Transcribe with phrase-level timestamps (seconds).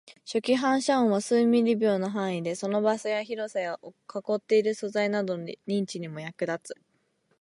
[0.25, 3.85] 初期反射音は数ミリ秒の範囲で、その場所の広さや囲
[4.33, 6.75] っている素材などの認知にも役立つ